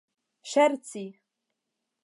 [0.51, 1.05] ŝerci